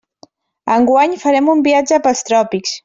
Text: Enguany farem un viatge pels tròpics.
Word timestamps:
Enguany 0.77 1.15
farem 1.27 1.55
un 1.57 1.63
viatge 1.69 2.03
pels 2.09 2.29
tròpics. 2.33 2.79